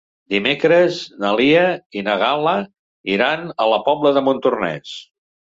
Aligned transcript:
Dimecres 0.33 0.95
na 1.23 1.33
Lia 1.39 1.65
i 2.01 2.03
na 2.07 2.15
Gal·la 2.23 2.55
iran 3.17 3.45
a 3.53 3.69
la 3.75 3.79
Pobla 3.91 4.17
de 4.19 4.27
Montornès. 4.31 4.97